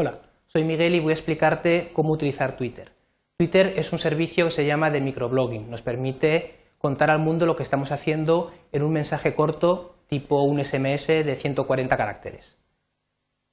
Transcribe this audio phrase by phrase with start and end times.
[0.00, 2.92] Hola, soy Miguel y voy a explicarte cómo utilizar Twitter.
[3.36, 5.68] Twitter es un servicio que se llama de microblogging.
[5.68, 10.64] Nos permite contar al mundo lo que estamos haciendo en un mensaje corto tipo un
[10.64, 12.56] SMS de 140 caracteres.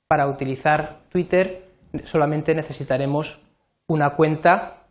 [0.08, 1.68] Para utilizar Twitter
[2.04, 3.42] solamente necesitaremos
[3.88, 4.86] una cuenta.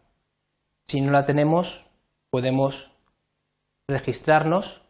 [0.88, 1.86] Si no la tenemos,
[2.30, 2.96] podemos
[3.88, 4.82] registrarnos.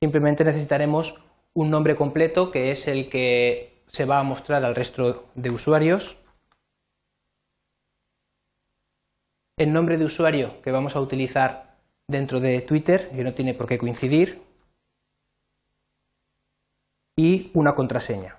[0.00, 1.20] Simplemente necesitaremos
[1.52, 6.18] un nombre completo que es el que se va a mostrar al resto de usuarios.
[9.58, 11.76] El nombre de usuario que vamos a utilizar
[12.08, 14.42] dentro de Twitter, que no tiene por qué coincidir,
[17.16, 18.38] y una contraseña.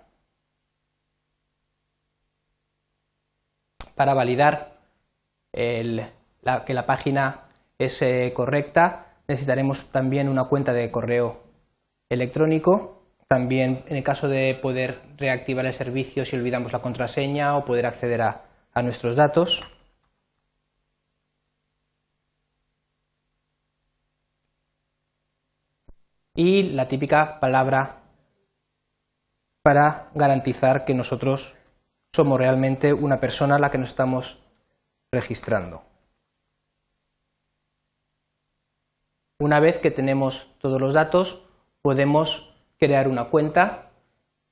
[3.96, 4.80] Para validar
[5.52, 11.44] que la página es eh, correcta, necesitaremos también una cuenta de correo
[12.10, 17.66] electrónico también en el caso de poder reactivar el servicio si olvidamos la contraseña o
[17.66, 18.46] poder acceder a,
[18.82, 19.64] nuestros datos.
[26.36, 28.02] Y la típica palabra
[29.62, 31.56] para garantizar que nosotros
[32.12, 34.40] somos realmente una persona a la que nos estamos
[35.12, 35.84] registrando.
[39.40, 41.48] Una vez que tenemos todos los datos,
[41.82, 43.92] podemos crear una cuenta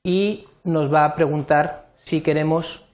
[0.03, 2.88] y nos va a preguntar si queremos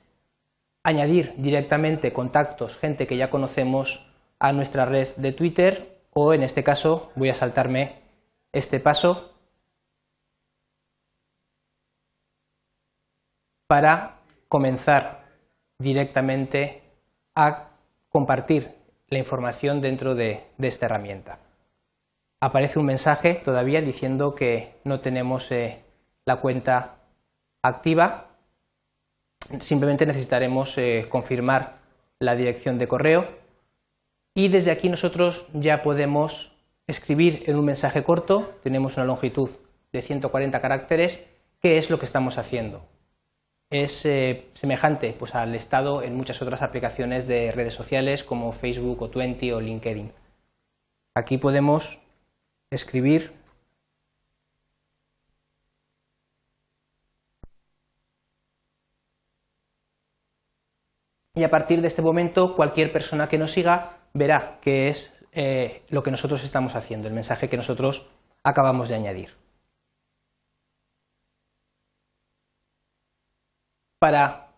[0.84, 4.08] añadir directamente contactos, gente que ya conocemos
[4.40, 8.02] a nuestra red de Twitter o en este caso voy a saltarme
[8.52, 9.34] este paso
[13.68, 15.26] para comenzar
[15.78, 16.82] directamente
[17.36, 17.70] a
[18.10, 18.74] compartir
[19.10, 21.40] la información dentro de, de esta herramienta
[22.40, 25.84] aparece un mensaje todavía diciendo que no tenemos eh,
[26.26, 26.96] la cuenta
[27.64, 28.28] activa.
[29.60, 31.78] Simplemente necesitaremos eh, confirmar
[32.20, 33.28] la dirección de correo
[34.36, 36.54] y desde aquí nosotros ya podemos
[36.86, 39.50] escribir en un mensaje corto, tenemos una longitud
[39.92, 41.28] de 140 caracteres,
[41.60, 42.86] qué es lo que estamos haciendo.
[43.70, 49.02] Es eh, semejante pues, al estado en muchas otras aplicaciones de redes sociales como Facebook
[49.02, 50.14] o Twenty o LinkedIn.
[51.16, 52.00] Aquí podemos
[52.72, 53.34] escribir
[61.36, 65.84] y a partir de este momento cualquier persona que nos siga verá que es eh,
[65.90, 68.10] lo que nosotros estamos haciendo, el mensaje que nosotros
[68.44, 69.38] acabamos de añadir.
[74.00, 74.54] Para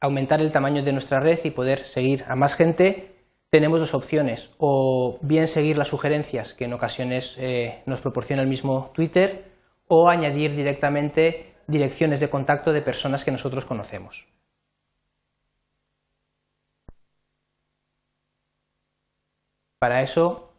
[0.00, 3.13] aumentar el tamaño de nuestra red y poder seguir a más gente,
[3.54, 8.48] tenemos dos opciones, o bien seguir las sugerencias que en ocasiones eh, nos proporciona el
[8.48, 9.44] mismo Twitter,
[9.86, 14.26] o añadir directamente direcciones de contacto de personas que nosotros conocemos.
[19.78, 20.50] Para eso,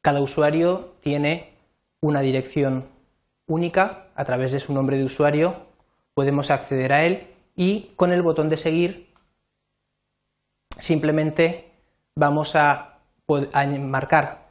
[0.00, 1.52] cada usuario tiene
[2.00, 2.88] una dirección
[3.46, 5.66] única a través de su nombre de usuario,
[6.14, 7.26] podemos acceder a él
[7.56, 9.12] y con el botón de seguir
[10.78, 11.67] simplemente
[12.18, 12.98] vamos a,
[13.80, 14.48] marcar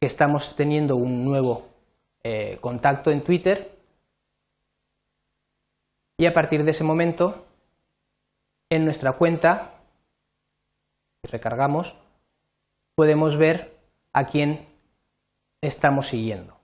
[0.00, 1.66] que estamos teniendo un nuevo
[2.22, 3.76] eh, contacto en Twitter
[6.18, 7.46] y a partir de ese momento
[8.70, 9.72] en nuestra cuenta,
[11.22, 11.96] si recargamos,
[12.94, 13.76] podemos ver
[14.12, 14.68] a quién
[15.62, 16.56] estamos siguiendo.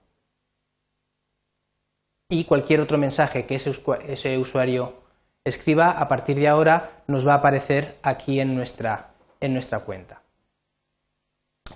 [2.28, 5.02] Y cualquier otro mensaje que ese usuario
[5.44, 9.09] escriba, a partir de ahora nos va a aparecer aquí en nuestra
[9.40, 10.22] en nuestra cuenta.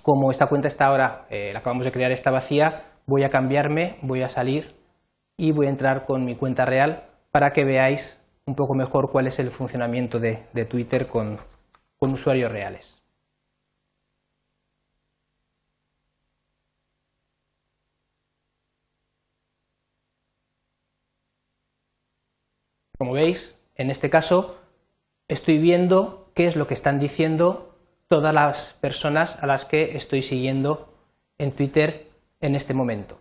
[0.03, 3.97] Como esta cuenta está ahora, eh, la acabamos de crear, está vacía, voy a cambiarme,
[4.01, 4.75] voy a salir
[5.37, 9.27] y voy a entrar con mi cuenta real para que veáis un poco mejor cuál
[9.27, 10.35] es el funcionamiento de,
[10.69, 11.37] Twitter con,
[11.97, 13.01] con usuarios reales.
[22.97, 24.57] Como veis, en este caso
[25.27, 27.75] estoy viendo qué es lo que están diciendo
[28.07, 30.93] todas las personas a las que estoy siguiendo
[31.39, 32.11] en Twitter
[32.41, 33.17] en este momento.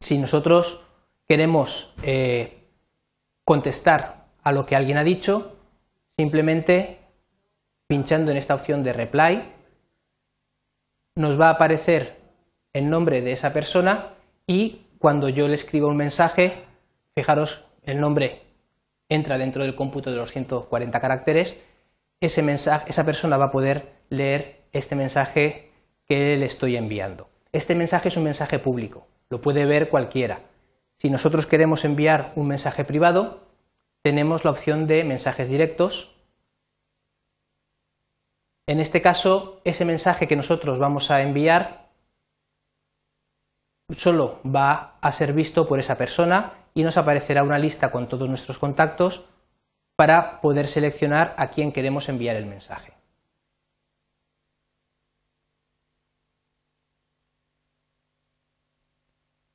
[0.00, 0.84] Si nosotros
[1.28, 2.64] queremos eh,
[3.44, 5.56] contestar a lo que alguien ha dicho,
[6.16, 6.98] simplemente
[7.86, 9.42] pinchando en esta opción de reply,
[11.14, 12.16] nos va a aparecer
[12.72, 14.14] el nombre de esa persona
[14.46, 16.64] y cuando yo le escribo un mensaje,
[17.14, 18.47] fijaros el nombre
[19.08, 21.60] entra dentro del cómputo de los 140 caracteres,
[22.20, 25.70] ese mensaje, esa persona va a poder leer este mensaje
[26.06, 27.28] que le estoy enviando.
[27.52, 30.42] Este mensaje es un mensaje público, lo puede ver cualquiera.
[30.98, 33.46] Si nosotros queremos enviar un mensaje privado,
[34.02, 36.16] tenemos la opción de mensajes directos.
[38.66, 41.88] En este caso, ese mensaje que nosotros vamos a enviar
[43.90, 48.28] solo va a ser visto por esa persona y nos aparecerá una lista con todos
[48.28, 49.28] nuestros contactos
[49.96, 52.92] para poder seleccionar a quién queremos enviar el mensaje.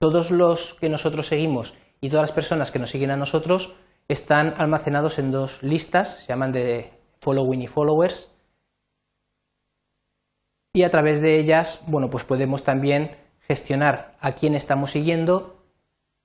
[0.02, 3.74] Todos los que nosotros seguimos y todas las personas que nos siguen a nosotros
[4.10, 6.92] están almacenados en dos listas, se llaman de
[7.22, 8.38] following y followers,
[10.74, 13.16] y a través de ellas, bueno, pues podemos también
[13.48, 15.63] gestionar a quién estamos siguiendo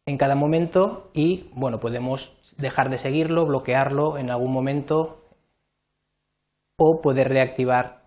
[0.09, 5.23] en cada momento y, bueno, podemos dejar de seguirlo, bloquearlo en algún momento
[6.79, 8.05] o poder reactivar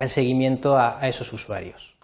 [0.00, 1.96] el seguimiento a, esos usuarios.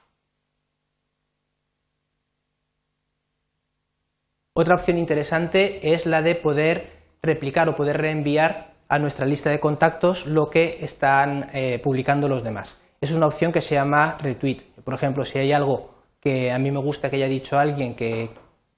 [4.55, 9.59] Otra opción interesante es la de poder replicar o poder reenviar a nuestra lista de
[9.59, 12.81] contactos lo que están eh, publicando los demás.
[13.01, 14.63] Es una opción que se llama retweet.
[14.85, 18.31] Por ejemplo, si hay algo que a mí me gusta que haya dicho alguien que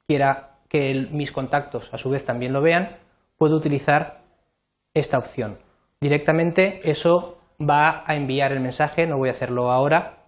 [0.06, 2.96] quiera que mis contactos a su vez también lo vean,
[3.36, 4.20] puedo utilizar
[4.94, 5.58] esta opción.
[6.00, 10.18] Directamente eso va a enviar el mensaje, no voy a hacerlo ahora,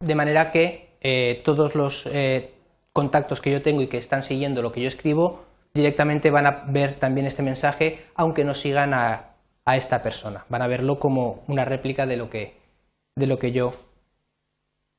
[0.00, 2.54] de manera que eh, todos los eh,
[2.92, 5.44] contactos que yo tengo y que están siguiendo lo que yo escribo
[5.74, 9.24] directamente van a ver también este mensaje, aunque no sigan a,
[9.66, 10.46] esta persona.
[10.48, 12.56] Van a verlo como una réplica de lo que,
[13.14, 13.72] de lo que yo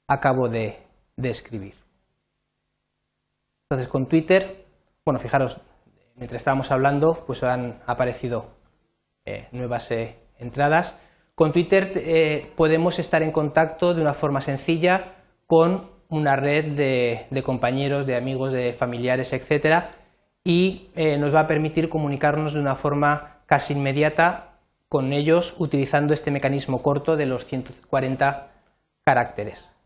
[0.10, 0.80] acabo de,
[1.24, 1.76] escribir.
[3.70, 4.66] Entonces, con Twitter,
[5.06, 5.62] bueno, fijaros,
[6.16, 8.48] mientras estábamos hablando, pues han aparecido
[9.26, 11.00] eh, nuevas eh, entradas.
[11.36, 15.14] Con Twitter eh, podemos estar en contacto de una forma sencilla
[15.46, 19.92] con una red de, de compañeros, de amigos, de familiares, etcétera,
[20.44, 20.90] y
[21.20, 24.56] nos va a permitir comunicarnos de una forma casi inmediata
[24.88, 28.52] con ellos utilizando este mecanismo corto de los 140
[29.06, 29.79] caracteres.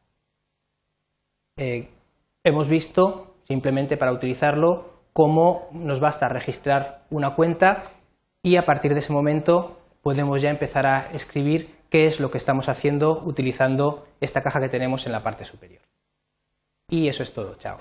[1.58, 1.90] Eh,
[2.44, 7.92] hemos visto, simplemente para utilizarlo, cómo nos basta registrar una cuenta
[8.42, 12.40] y a partir de ese momento podemos ya empezar a escribir qué es lo que
[12.40, 15.82] estamos haciendo utilizando esta caja que tenemos en la parte superior.
[16.90, 17.56] Y eso es todo.
[17.56, 17.78] Chao.